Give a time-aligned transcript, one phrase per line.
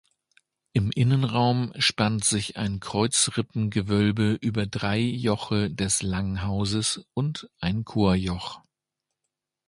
[0.73, 8.63] Im Innenraum spannt sich ein Kreuzrippengewölbe über drei Joche des Langhauses und ein Chorjoch.